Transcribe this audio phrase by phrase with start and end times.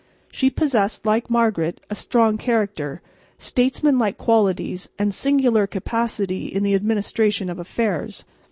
[0.31, 3.03] She possessed, like Margaret, a strong character,
[3.37, 8.25] statesmanlike qualities and singular capacity in the administration of affairs.